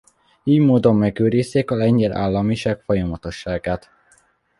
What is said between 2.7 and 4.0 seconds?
folyamatosságát.